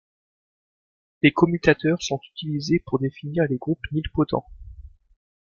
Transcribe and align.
Les 1.21 1.31
commutateurs 1.31 2.01
sont 2.01 2.19
utilisés 2.33 2.81
pour 2.87 2.97
définir 2.97 3.43
les 3.47 3.57
groupes 3.59 3.85
nilpotents. 3.91 4.47